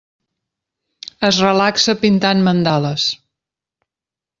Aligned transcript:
Es 1.29 1.39
relaxa 1.45 1.97
pintant 2.03 2.45
mandales. 2.49 3.09